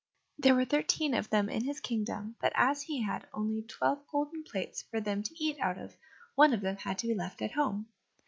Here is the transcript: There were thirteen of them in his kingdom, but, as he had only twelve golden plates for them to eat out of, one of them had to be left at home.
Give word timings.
There 0.39 0.55
were 0.55 0.65
thirteen 0.65 1.13
of 1.13 1.29
them 1.29 1.47
in 1.47 1.63
his 1.63 1.79
kingdom, 1.79 2.35
but, 2.41 2.53
as 2.55 2.81
he 2.81 3.03
had 3.03 3.27
only 3.35 3.61
twelve 3.61 3.99
golden 4.07 4.41
plates 4.43 4.81
for 4.89 4.99
them 4.99 5.21
to 5.21 5.33
eat 5.37 5.59
out 5.59 5.77
of, 5.77 5.95
one 6.33 6.53
of 6.53 6.61
them 6.61 6.77
had 6.77 6.97
to 6.97 7.07
be 7.09 7.13
left 7.13 7.39
at 7.43 7.51
home. 7.51 7.87